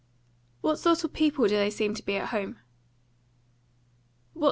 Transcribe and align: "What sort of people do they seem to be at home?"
"What 0.61 0.77
sort 0.79 1.03
of 1.03 1.13
people 1.13 1.45
do 1.45 1.55
they 1.57 1.69
seem 1.69 1.93
to 1.93 2.01
be 2.03 2.15
at 2.15 2.29
home?" 2.29 2.57